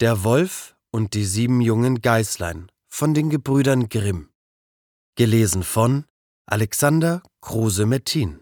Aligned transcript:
Der 0.00 0.24
Wolf 0.24 0.76
und 0.90 1.12
die 1.12 1.26
sieben 1.26 1.60
jungen 1.60 2.00
Geißlein 2.00 2.72
von 2.88 3.12
den 3.12 3.28
Gebrüdern 3.28 3.90
Grimm. 3.90 4.30
Gelesen 5.14 5.62
von 5.62 6.06
Alexander 6.46 7.22
Kruse-Mettin. 7.42 8.40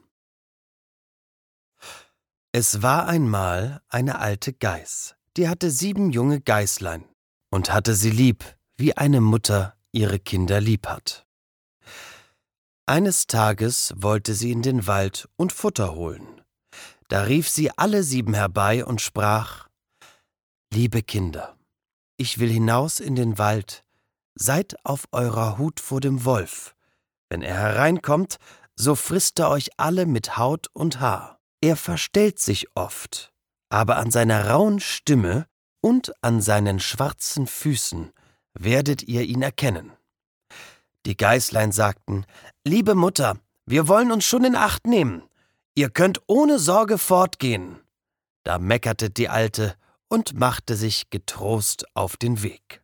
Es 2.53 2.81
war 2.83 3.09
einmal 3.09 3.83
eine 3.89 4.21
alte 4.21 4.53
Geiß, 4.53 5.17
die 5.37 5.49
hatte 5.49 5.73
sieben 5.73 6.13
junge 6.13 6.41
Geißlein 6.41 7.05
und 7.51 7.73
hatte 7.73 7.97
sie 7.97 8.11
lieb, 8.11 8.45
wie 8.77 8.97
eine 8.97 9.21
Mutter 9.21 9.77
ihre 9.91 10.21
Kinder 10.21 10.61
lieb 10.61 10.87
hat. 10.87 11.27
Eines 12.87 13.27
Tages 13.27 13.93
wollte 13.97 14.35
sie 14.35 14.53
in 14.53 14.63
den 14.63 14.87
Wald 14.87 15.29
und 15.35 15.53
Futter 15.53 15.97
holen. 15.97 16.41
Da 17.09 17.23
rief 17.23 17.49
sie 17.49 17.77
alle 17.77 18.05
sieben 18.05 18.35
herbei 18.35 18.85
und 18.85 19.01
sprach 19.01 19.68
Liebe 20.73 21.03
Kinder, 21.03 21.57
ich 22.19 22.39
will 22.39 22.51
hinaus 22.51 23.01
in 23.01 23.17
den 23.17 23.39
Wald, 23.39 23.85
seid 24.35 24.77
auf 24.85 25.05
eurer 25.13 25.57
Hut 25.57 25.81
vor 25.81 26.01
dem 26.01 26.27
Wolf. 26.27 26.75
Wenn 27.31 27.41
er 27.41 27.57
hereinkommt, 27.57 28.37
so 28.77 28.95
frisst 28.95 29.39
er 29.39 29.49
euch 29.49 29.71
alle 29.79 30.05
mit 30.05 30.37
Haut 30.37 30.69
und 30.75 31.01
Haar. 31.01 31.41
Er 31.63 31.75
verstellt 31.75 32.39
sich 32.39 32.67
oft, 32.77 33.33
aber 33.71 33.97
an 33.97 34.11
seiner 34.11 34.51
rauen 34.51 34.79
Stimme 34.79 35.47
und 35.81 36.13
an 36.23 36.43
seinen 36.43 36.81
schwarzen 36.81 37.47
Füßen 37.47 38.13
werdet 38.53 39.03
ihr 39.03 39.23
ihn 39.23 39.43
erkennen. 39.43 39.93
Die 41.07 41.17
Geißlein 41.17 41.73
sagten, 41.73 42.27
Liebe 42.65 42.95
Mutter, 42.95 43.39
wir 43.65 43.89
wollen 43.89 44.13
uns 44.13 44.27
schon 44.27 44.45
in 44.45 44.55
Acht 44.55 44.87
nehmen. 44.87 45.23
Ihr 45.75 45.89
könnt 45.89 46.21
ohne 46.27 46.59
Sorge 46.59 46.99
fortgehen. 46.99 47.81
Da 48.45 48.59
meckerte 48.59 49.09
die 49.09 49.31
Alte 49.31 49.75
und 50.09 50.39
machte 50.39 50.77
sich 50.77 51.11
getrost 51.11 51.85
auf 51.95 52.17
den 52.17 52.43
Weg. 52.43 52.83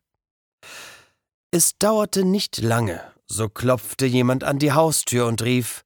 Es 1.51 1.78
dauerte 1.78 2.24
nicht 2.24 2.59
lange, 2.59 3.01
so 3.26 3.48
klopfte 3.48 4.07
jemand 4.07 4.45
an 4.45 4.59
die 4.59 4.73
Haustür 4.73 5.26
und 5.26 5.43
rief 5.43 5.85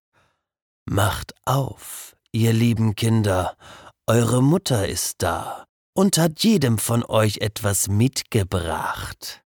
Macht 0.87 1.35
auf, 1.45 2.17
ihr 2.33 2.53
lieben 2.53 2.95
Kinder, 2.95 3.57
eure 4.07 4.43
Mutter 4.43 4.89
ist 4.89 5.17
da 5.23 5.67
und 5.93 6.17
hat 6.17 6.43
jedem 6.43 6.79
von 6.79 7.05
euch 7.05 7.39
etwas 7.39 7.89
mitgebracht. 7.89 9.45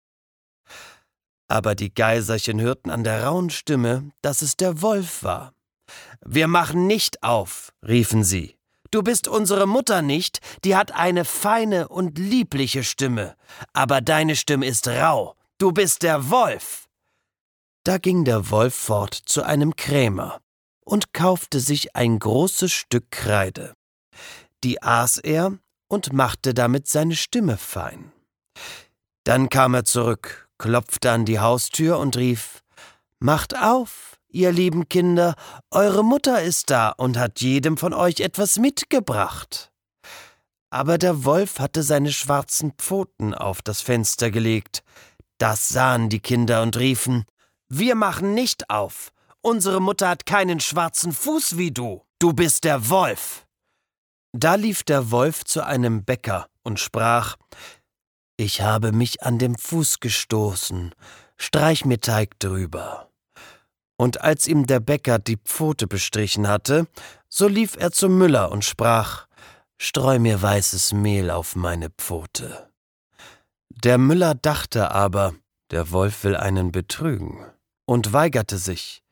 Aber 1.47 1.75
die 1.75 1.93
Geiserchen 1.93 2.59
hörten 2.59 2.89
an 2.89 3.03
der 3.03 3.23
rauen 3.23 3.49
Stimme, 3.49 4.11
dass 4.21 4.41
es 4.41 4.57
der 4.57 4.81
Wolf 4.81 5.23
war. 5.23 5.53
Wir 6.25 6.47
machen 6.47 6.85
nicht 6.85 7.23
auf, 7.23 7.73
riefen 7.87 8.23
sie. 8.23 8.58
Du 8.91 9.03
bist 9.03 9.27
unsere 9.27 9.67
Mutter 9.67 10.01
nicht, 10.01 10.39
die 10.63 10.75
hat 10.75 10.91
eine 10.93 11.25
feine 11.25 11.87
und 11.89 12.17
liebliche 12.17 12.83
Stimme, 12.83 13.35
aber 13.73 14.01
deine 14.01 14.35
Stimme 14.35 14.65
ist 14.65 14.87
rau, 14.87 15.35
du 15.59 15.71
bist 15.71 16.03
der 16.03 16.29
Wolf. 16.29 16.87
Da 17.83 17.97
ging 17.97 18.25
der 18.25 18.49
Wolf 18.49 18.75
fort 18.75 19.13
zu 19.13 19.43
einem 19.43 19.75
Krämer 19.75 20.41
und 20.83 21.13
kaufte 21.13 21.59
sich 21.59 21.95
ein 21.95 22.19
großes 22.19 22.71
Stück 22.71 23.11
Kreide. 23.11 23.73
Die 24.63 24.81
aß 24.81 25.17
er 25.19 25.57
und 25.87 26.11
machte 26.13 26.53
damit 26.53 26.87
seine 26.87 27.15
Stimme 27.15 27.57
fein. 27.57 28.11
Dann 29.23 29.49
kam 29.49 29.75
er 29.75 29.85
zurück, 29.85 30.49
klopfte 30.57 31.11
an 31.11 31.25
die 31.25 31.39
Haustür 31.39 31.99
und 31.99 32.17
rief 32.17 32.63
Macht 33.19 33.57
auf, 33.57 34.08
Ihr 34.31 34.51
lieben 34.51 34.87
Kinder, 34.87 35.33
eure 35.71 36.03
Mutter 36.03 36.43
ist 36.43 36.69
da 36.69 36.89
und 36.89 37.17
hat 37.17 37.41
jedem 37.41 37.77
von 37.77 37.93
euch 37.93 38.19
etwas 38.19 38.59
mitgebracht. 38.59 39.71
Aber 40.69 40.99
der 40.99 41.25
Wolf 41.25 41.57
hatte 41.57 41.81
seine 41.81 42.11
schwarzen 42.11 42.73
Pfoten 42.73 43.33
auf 43.33 43.63
das 43.63 43.81
Fenster 43.81 44.29
gelegt. 44.29 44.83
Das 45.39 45.69
sahen 45.69 46.09
die 46.09 46.19
Kinder 46.19 46.61
und 46.61 46.77
riefen 46.77 47.25
Wir 47.69 47.95
machen 47.95 48.35
nicht 48.35 48.69
auf. 48.69 49.11
Unsere 49.41 49.81
Mutter 49.81 50.09
hat 50.09 50.27
keinen 50.27 50.59
schwarzen 50.59 51.11
Fuß 51.11 51.57
wie 51.57 51.71
du. 51.71 52.03
Du 52.19 52.33
bist 52.33 52.65
der 52.65 52.89
Wolf. 52.89 53.47
Da 54.31 54.55
lief 54.55 54.83
der 54.83 55.09
Wolf 55.09 55.43
zu 55.43 55.65
einem 55.65 56.05
Bäcker 56.05 56.47
und 56.61 56.79
sprach 56.79 57.35
Ich 58.37 58.61
habe 58.61 58.91
mich 58.91 59.23
an 59.23 59.39
dem 59.39 59.57
Fuß 59.57 60.01
gestoßen, 60.01 60.93
streich 61.37 61.83
mir 61.85 61.99
Teig 61.99 62.39
drüber. 62.39 63.08
Und 63.99 64.21
als 64.21 64.47
ihm 64.47 64.65
der 64.65 64.79
Bäcker 64.79 65.19
die 65.19 65.35
Pfote 65.35 65.85
bestrichen 65.85 66.47
hatte, 66.47 66.87
so 67.27 67.49
lief 67.49 67.75
er 67.75 67.91
zum 67.91 68.17
Müller 68.17 68.49
und 68.49 68.63
sprach 68.63 69.27
Streu 69.77 70.19
mir 70.19 70.41
weißes 70.41 70.93
Mehl 70.93 71.29
auf 71.29 71.57
meine 71.57 71.89
Pfote. 71.89 72.69
Der 73.69 73.97
Müller 73.97 74.35
dachte 74.35 74.91
aber, 74.91 75.35
der 75.71 75.91
Wolf 75.91 76.23
will 76.23 76.37
einen 76.37 76.71
betrügen, 76.71 77.45
und 77.85 78.13
weigerte 78.13 78.57
sich. 78.57 79.03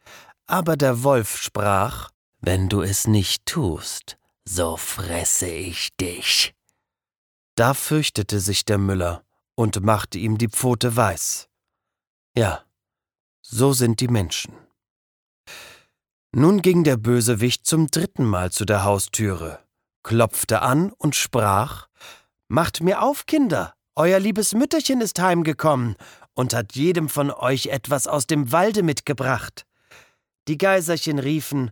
Aber 0.45 0.77
der 0.77 1.03
Wolf 1.03 1.35
sprach 1.35 2.11
Wenn 2.39 2.69
du 2.69 2.81
es 2.81 3.07
nicht 3.07 3.45
tust, 3.45 4.17
so 4.45 4.77
fresse 4.77 5.49
ich 5.49 5.89
dich. 5.97 6.55
Da 7.55 7.73
fürchtete 7.73 8.39
sich 8.39 8.63
der 8.63 8.77
Müller 8.77 9.25
und 9.55 9.83
machte 9.83 10.17
ihm 10.17 10.37
die 10.37 10.47
Pfote 10.47 10.95
weiß. 10.95 11.49
Ja, 12.37 12.63
so 13.41 13.73
sind 13.73 13.99
die 13.99 14.07
Menschen. 14.07 14.53
Nun 16.39 16.61
ging 16.61 16.83
der 16.83 16.97
Bösewicht 16.97 17.65
zum 17.65 17.89
dritten 17.89 18.23
Mal 18.23 18.51
zu 18.51 18.63
der 18.63 18.83
Haustüre, 18.83 19.57
klopfte 20.03 20.61
an 20.61 20.91
und 20.91 21.15
sprach 21.15 21.87
Macht 22.47 22.79
mir 22.79 23.01
auf, 23.01 23.25
Kinder, 23.25 23.73
euer 23.95 24.19
liebes 24.19 24.53
Mütterchen 24.53 25.01
ist 25.01 25.19
heimgekommen 25.19 25.95
und 26.35 26.53
hat 26.53 26.75
jedem 26.75 27.09
von 27.09 27.31
euch 27.31 27.69
etwas 27.69 28.05
aus 28.05 28.27
dem 28.27 28.51
Walde 28.51 28.83
mitgebracht. 28.83 29.65
Die 30.47 30.59
Geiserchen 30.59 31.17
riefen 31.17 31.71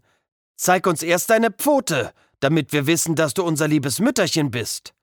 Zeig 0.55 0.87
uns 0.87 1.03
erst 1.03 1.29
deine 1.29 1.51
Pfote, 1.51 2.11
damit 2.39 2.73
wir 2.73 2.87
wissen, 2.87 3.13
dass 3.13 3.35
du 3.35 3.43
unser 3.43 3.67
liebes 3.67 3.99
Mütterchen 3.99 4.49
bist. 4.49 4.95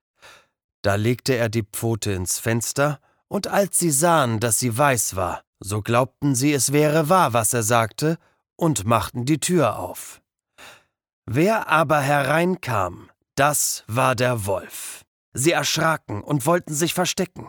Da 0.82 0.96
legte 0.96 1.36
er 1.36 1.48
die 1.48 1.62
Pfote 1.62 2.10
ins 2.10 2.40
Fenster, 2.40 2.98
und 3.28 3.46
als 3.46 3.78
sie 3.78 3.92
sahen, 3.92 4.40
dass 4.40 4.58
sie 4.58 4.76
weiß 4.76 5.14
war, 5.14 5.44
so 5.60 5.82
glaubten 5.82 6.34
sie, 6.34 6.52
es 6.52 6.72
wäre 6.72 7.08
wahr, 7.08 7.32
was 7.32 7.54
er 7.54 7.62
sagte, 7.62 8.18
und 8.62 8.84
machten 8.84 9.24
die 9.24 9.40
Tür 9.40 9.76
auf. 9.80 10.22
Wer 11.26 11.66
aber 11.68 12.00
hereinkam, 12.00 13.10
das 13.34 13.82
war 13.88 14.14
der 14.14 14.46
Wolf. 14.46 15.02
Sie 15.32 15.50
erschraken 15.50 16.22
und 16.22 16.46
wollten 16.46 16.72
sich 16.72 16.94
verstecken. 16.94 17.48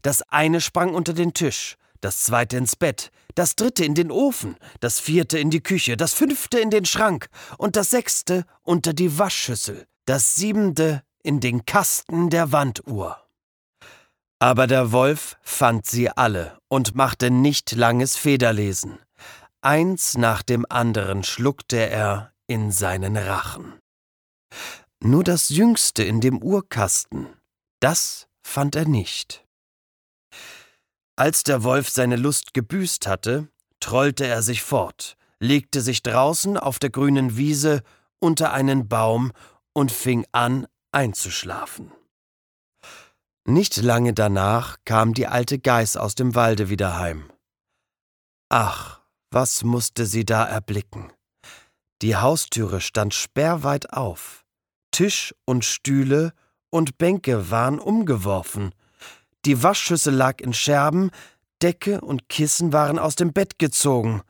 Das 0.00 0.22
eine 0.22 0.62
sprang 0.62 0.94
unter 0.94 1.12
den 1.12 1.34
Tisch, 1.34 1.76
das 2.00 2.22
zweite 2.22 2.56
ins 2.56 2.76
Bett, 2.76 3.10
das 3.34 3.56
dritte 3.56 3.84
in 3.84 3.94
den 3.94 4.10
Ofen, 4.10 4.56
das 4.80 5.00
vierte 5.00 5.38
in 5.38 5.50
die 5.50 5.62
Küche, 5.62 5.98
das 5.98 6.14
fünfte 6.14 6.58
in 6.60 6.70
den 6.70 6.86
Schrank 6.86 7.26
und 7.58 7.76
das 7.76 7.90
sechste 7.90 8.46
unter 8.62 8.94
die 8.94 9.18
Waschschüssel, 9.18 9.84
das 10.06 10.34
siebente 10.34 11.02
in 11.22 11.40
den 11.40 11.66
Kasten 11.66 12.30
der 12.30 12.52
Wanduhr. 12.52 13.18
Aber 14.38 14.66
der 14.66 14.92
Wolf 14.92 15.36
fand 15.42 15.84
sie 15.84 16.08
alle 16.08 16.56
und 16.68 16.94
machte 16.94 17.30
nicht 17.30 17.72
langes 17.72 18.16
Federlesen. 18.16 19.03
Eins 19.64 20.18
nach 20.18 20.42
dem 20.42 20.66
anderen 20.68 21.24
schluckte 21.24 21.78
er 21.78 22.34
in 22.46 22.70
seinen 22.70 23.16
Rachen. 23.16 23.80
Nur 25.02 25.24
das 25.24 25.48
Jüngste 25.48 26.04
in 26.04 26.20
dem 26.20 26.42
Uhrkasten, 26.42 27.28
das 27.80 28.28
fand 28.46 28.76
er 28.76 28.86
nicht. 28.86 29.46
Als 31.16 31.44
der 31.44 31.62
Wolf 31.62 31.88
seine 31.88 32.16
Lust 32.16 32.52
gebüßt 32.52 33.06
hatte, 33.06 33.48
trollte 33.80 34.26
er 34.26 34.42
sich 34.42 34.62
fort, 34.62 35.16
legte 35.40 35.80
sich 35.80 36.02
draußen 36.02 36.58
auf 36.58 36.78
der 36.78 36.90
grünen 36.90 37.38
Wiese 37.38 37.82
unter 38.18 38.52
einen 38.52 38.86
Baum 38.86 39.32
und 39.72 39.90
fing 39.90 40.26
an 40.32 40.66
einzuschlafen. 40.92 41.90
Nicht 43.46 43.78
lange 43.78 44.12
danach 44.12 44.76
kam 44.84 45.14
die 45.14 45.26
alte 45.26 45.58
Geiß 45.58 45.96
aus 45.96 46.14
dem 46.14 46.34
Walde 46.34 46.68
wieder 46.68 46.98
heim. 46.98 47.32
Ach, 48.50 49.03
was 49.34 49.64
musste 49.64 50.06
sie 50.06 50.24
da 50.24 50.44
erblicken? 50.44 51.12
Die 52.02 52.16
Haustüre 52.16 52.80
stand 52.80 53.14
sperrweit 53.14 53.92
auf. 53.92 54.44
Tisch 54.92 55.34
und 55.44 55.64
Stühle 55.64 56.32
und 56.70 56.98
Bänke 56.98 57.50
waren 57.50 57.80
umgeworfen. 57.80 58.72
Die 59.44 59.62
Waschschüssel 59.62 60.14
lag 60.14 60.40
in 60.40 60.54
Scherben, 60.54 61.10
Decke 61.60 62.00
und 62.00 62.28
Kissen 62.28 62.72
waren 62.72 62.98
aus 62.98 63.16
dem 63.16 63.32
Bett 63.32 63.58
gezogen. 63.58 64.22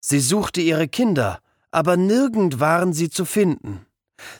Sie 0.00 0.20
suchte 0.20 0.62
ihre 0.62 0.88
Kinder, 0.88 1.40
aber 1.70 1.98
nirgend 1.98 2.60
waren 2.60 2.94
sie 2.94 3.10
zu 3.10 3.26
finden. 3.26 3.84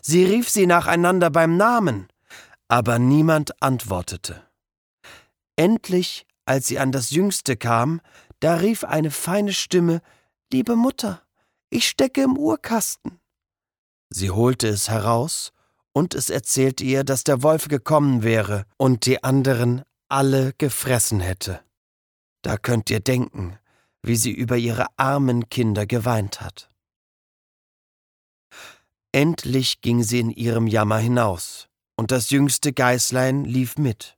Sie 0.00 0.25
rief 0.25 0.49
sie 0.49 0.67
nacheinander 0.67 1.29
beim 1.29 1.58
Namen, 1.58 2.08
aber 2.69 2.99
niemand 2.99 3.62
antwortete. 3.62 4.43
Endlich, 5.56 6.26
als 6.47 6.67
sie 6.69 6.79
an 6.79 6.91
das 6.91 7.11
Jüngste 7.11 7.56
kam, 7.56 8.00
da 8.41 8.57
rief 8.57 8.85
eine 8.85 9.11
feine 9.11 9.53
Stimme 9.53 10.03
Liebe 10.53 10.75
Mutter, 10.75 11.23
ich 11.71 11.89
stecke 11.89 12.23
im 12.23 12.37
Uhrkasten. 12.37 13.21
Sie 14.11 14.31
holte 14.31 14.67
es 14.67 14.89
heraus, 14.89 15.53
und 15.93 16.15
es 16.15 16.31
erzählte 16.31 16.85
ihr, 16.85 17.05
dass 17.05 17.25
der 17.25 17.43
Wolf 17.43 17.69
gekommen 17.69 18.23
wäre 18.23 18.65
und 18.77 19.07
die 19.07 19.23
anderen 19.23 19.83
alle 20.09 20.53
gefressen 20.59 21.21
hätte. 21.21 21.61
Da 22.43 22.57
könnt 22.57 22.91
ihr 22.91 23.01
denken, 23.01 23.59
wie 24.03 24.17
sie 24.17 24.33
über 24.33 24.57
ihre 24.57 24.87
armen 24.97 25.49
Kinder 25.49 25.87
geweint 25.87 26.41
hat. 26.41 26.69
Endlich 29.13 29.81
ging 29.81 30.03
sie 30.03 30.21
in 30.21 30.31
ihrem 30.31 30.67
Jammer 30.67 30.99
hinaus, 30.99 31.69
und 31.97 32.11
das 32.11 32.31
jüngste 32.31 32.73
Geißlein 32.73 33.45
lief 33.45 33.77
mit. 33.77 34.17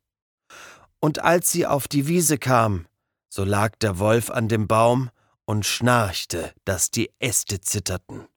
Und 1.01 1.19
als 1.19 1.51
sie 1.51 1.67
auf 1.67 1.89
die 1.89 2.07
Wiese 2.07 2.39
kam, 2.39 2.87
so 3.34 3.44
lag 3.44 3.76
der 3.76 3.99
Wolf 3.99 4.29
an 4.29 4.49
dem 4.49 4.69
Baum 4.69 5.08
und 5.46 5.64
schnarchte, 5.64 6.52
dass 6.67 6.90
die 6.90 7.11
Äste 7.19 7.62
zitterten. 7.62 8.29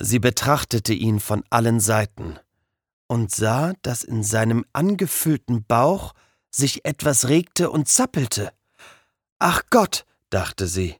Sie 0.00 0.20
betrachtete 0.20 0.94
ihn 0.94 1.18
von 1.18 1.42
allen 1.50 1.80
Seiten 1.80 2.38
und 3.08 3.32
sah, 3.32 3.72
dass 3.82 4.04
in 4.04 4.22
seinem 4.22 4.64
angefüllten 4.72 5.64
Bauch 5.64 6.12
sich 6.52 6.84
etwas 6.84 7.26
regte 7.26 7.68
und 7.68 7.88
zappelte. 7.88 8.52
Ach 9.40 9.62
Gott, 9.70 10.04
dachte 10.30 10.68
sie, 10.68 10.94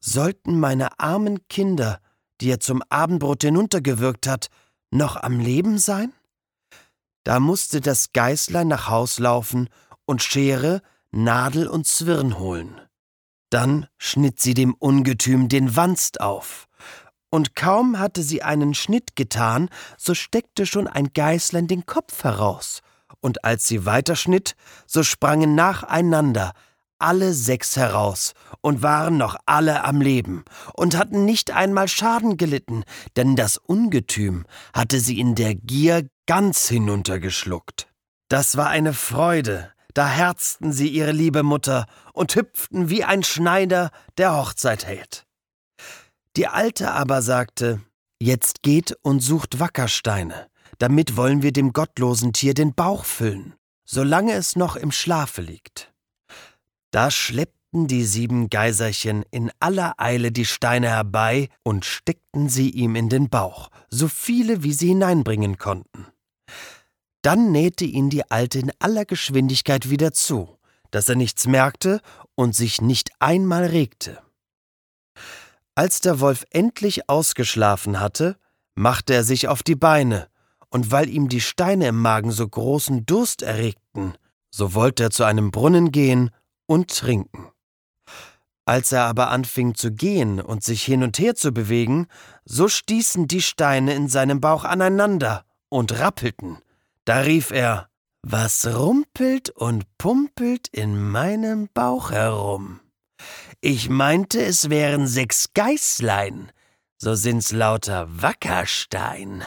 sollten 0.00 0.58
meine 0.58 0.98
armen 0.98 1.46
Kinder, 1.46 2.00
die 2.40 2.50
er 2.50 2.58
zum 2.58 2.82
Abendbrot 2.88 3.44
hinuntergewürgt 3.44 4.26
hat, 4.26 4.48
noch 4.90 5.14
am 5.14 5.38
Leben 5.38 5.78
sein? 5.78 6.12
Da 7.22 7.38
musste 7.38 7.80
das 7.80 8.12
Geißlein 8.12 8.66
nach 8.66 8.88
Haus 8.88 9.20
laufen 9.20 9.68
und 10.06 10.24
Schere, 10.24 10.82
Nadel 11.16 11.68
und 11.68 11.86
Zwirn 11.86 12.38
holen. 12.38 12.80
Dann 13.50 13.86
schnitt 13.98 14.40
sie 14.40 14.52
dem 14.52 14.74
Ungetüm 14.74 15.48
den 15.48 15.76
Wanst 15.76 16.20
auf. 16.20 16.66
Und 17.30 17.54
kaum 17.54 17.98
hatte 17.98 18.22
sie 18.22 18.42
einen 18.42 18.74
Schnitt 18.74 19.14
getan, 19.14 19.68
so 19.96 20.14
steckte 20.14 20.66
schon 20.66 20.88
ein 20.88 21.12
Geißlein 21.12 21.68
den 21.68 21.86
Kopf 21.86 22.24
heraus. 22.24 22.80
Und 23.20 23.44
als 23.44 23.68
sie 23.68 23.86
weiterschnitt, 23.86 24.56
so 24.86 25.02
sprangen 25.04 25.54
nacheinander 25.54 26.52
alle 26.98 27.32
sechs 27.32 27.76
heraus 27.76 28.34
und 28.60 28.82
waren 28.82 29.16
noch 29.16 29.36
alle 29.46 29.84
am 29.84 30.00
Leben 30.00 30.44
und 30.74 30.96
hatten 30.96 31.24
nicht 31.24 31.50
einmal 31.50 31.86
Schaden 31.86 32.36
gelitten, 32.36 32.82
denn 33.16 33.36
das 33.36 33.58
Ungetüm 33.58 34.46
hatte 34.72 35.00
sie 35.00 35.20
in 35.20 35.34
der 35.34 35.54
Gier 35.54 36.08
ganz 36.26 36.68
hinuntergeschluckt. 36.68 37.88
Das 38.28 38.56
war 38.56 38.68
eine 38.68 38.94
Freude, 38.94 39.73
da 39.94 40.08
herzten 40.08 40.72
sie 40.72 40.88
ihre 40.88 41.12
liebe 41.12 41.42
Mutter 41.42 41.86
und 42.12 42.34
hüpften 42.34 42.90
wie 42.90 43.04
ein 43.04 43.22
Schneider, 43.22 43.90
der 44.18 44.36
Hochzeit 44.36 44.84
hält. 44.84 45.24
Die 46.36 46.48
Alte 46.48 46.90
aber 46.90 47.22
sagte, 47.22 47.80
Jetzt 48.20 48.62
geht 48.62 48.96
und 49.02 49.20
sucht 49.20 49.60
Wackersteine, 49.60 50.48
damit 50.78 51.16
wollen 51.16 51.42
wir 51.42 51.52
dem 51.52 51.72
gottlosen 51.72 52.32
Tier 52.32 52.54
den 52.54 52.74
Bauch 52.74 53.04
füllen, 53.04 53.54
solange 53.84 54.32
es 54.32 54.56
noch 54.56 54.76
im 54.76 54.92
Schlafe 54.92 55.42
liegt. 55.42 55.92
Da 56.90 57.10
schleppten 57.10 57.86
die 57.86 58.04
sieben 58.04 58.48
Geiserchen 58.50 59.24
in 59.30 59.50
aller 59.60 59.94
Eile 59.98 60.32
die 60.32 60.44
Steine 60.44 60.88
herbei 60.88 61.48
und 61.64 61.84
steckten 61.84 62.48
sie 62.48 62.70
ihm 62.70 62.96
in 62.96 63.08
den 63.08 63.28
Bauch, 63.28 63.68
so 63.90 64.08
viele 64.08 64.62
wie 64.62 64.72
sie 64.72 64.88
hineinbringen 64.88 65.58
konnten. 65.58 66.06
Dann 67.24 67.52
nähte 67.52 67.86
ihn 67.86 68.10
die 68.10 68.30
Alte 68.30 68.58
in 68.58 68.70
aller 68.80 69.06
Geschwindigkeit 69.06 69.88
wieder 69.88 70.12
zu, 70.12 70.58
dass 70.90 71.08
er 71.08 71.14
nichts 71.14 71.46
merkte 71.46 72.02
und 72.34 72.54
sich 72.54 72.82
nicht 72.82 73.12
einmal 73.18 73.64
regte. 73.64 74.18
Als 75.74 76.02
der 76.02 76.20
Wolf 76.20 76.44
endlich 76.50 77.08
ausgeschlafen 77.08 77.98
hatte, 77.98 78.36
machte 78.74 79.14
er 79.14 79.24
sich 79.24 79.48
auf 79.48 79.62
die 79.62 79.74
Beine, 79.74 80.28
und 80.68 80.90
weil 80.90 81.08
ihm 81.08 81.30
die 81.30 81.40
Steine 81.40 81.88
im 81.88 82.02
Magen 82.02 82.30
so 82.30 82.46
großen 82.46 83.06
Durst 83.06 83.40
erregten, 83.40 84.18
so 84.50 84.74
wollte 84.74 85.04
er 85.04 85.10
zu 85.10 85.24
einem 85.24 85.50
Brunnen 85.50 85.92
gehen 85.92 86.30
und 86.66 86.94
trinken. 86.94 87.48
Als 88.66 88.92
er 88.92 89.04
aber 89.04 89.30
anfing 89.30 89.74
zu 89.74 89.92
gehen 89.92 90.42
und 90.42 90.62
sich 90.62 90.84
hin 90.84 91.02
und 91.02 91.18
her 91.18 91.34
zu 91.34 91.52
bewegen, 91.52 92.06
so 92.44 92.68
stießen 92.68 93.28
die 93.28 93.40
Steine 93.40 93.94
in 93.94 94.08
seinem 94.08 94.42
Bauch 94.42 94.64
aneinander 94.64 95.46
und 95.70 95.98
rappelten, 95.98 96.58
da 97.04 97.20
rief 97.20 97.50
er, 97.50 97.88
was 98.22 98.66
rumpelt 98.66 99.50
und 99.50 99.84
pumpelt 99.98 100.68
in 100.68 101.10
meinem 101.10 101.68
Bauch 101.74 102.10
herum? 102.10 102.80
Ich 103.60 103.88
meinte, 103.88 104.42
es 104.42 104.70
wären 104.70 105.06
sechs 105.06 105.50
Geißlein, 105.54 106.50
so 106.96 107.14
sind's 107.14 107.52
lauter 107.52 108.06
Wackerstein. 108.10 109.44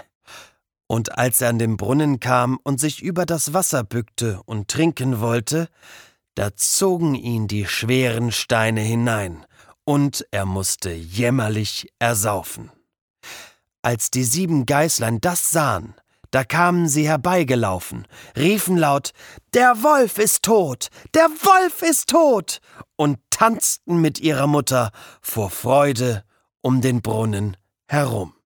Und 0.88 1.18
als 1.18 1.42
er 1.42 1.50
an 1.50 1.60
den 1.60 1.76
Brunnen 1.76 2.20
kam 2.20 2.60
und 2.64 2.80
sich 2.80 3.02
über 3.02 3.26
das 3.26 3.54
Wasser 3.54 3.84
bückte 3.84 4.42
und 4.46 4.70
trinken 4.70 5.20
wollte, 5.20 5.70
da 6.36 6.56
zogen 6.56 7.16
ihn 7.16 7.48
die 7.48 7.66
schweren 7.66 8.32
Steine 8.32 8.82
hinein, 8.82 9.46
und 9.84 10.26
er 10.32 10.46
musste 10.46 10.92
jämmerlich 10.92 11.92
ersaufen. 11.98 12.72
Als 13.82 14.12
die 14.12 14.24
sieben 14.24 14.66
Geißlein 14.66 15.20
das 15.20 15.50
sahen, 15.50 15.96
da 16.32 16.44
kamen 16.44 16.88
sie 16.88 17.08
herbeigelaufen, 17.08 18.08
riefen 18.36 18.78
laut 18.78 19.12
Der 19.54 19.84
Wolf 19.84 20.18
ist 20.18 20.44
tot. 20.44 20.90
Der 21.14 21.28
Wolf 21.30 21.82
ist 21.82 22.10
tot. 22.10 22.60
und 22.98 23.20
tanzten 23.30 24.02
mit 24.02 24.20
ihrer 24.20 24.48
Mutter 24.48 24.92
vor 25.22 25.50
Freude 25.50 26.24
um 26.62 26.82
den 26.82 27.02
Brunnen 27.02 27.56
herum. 27.88 28.34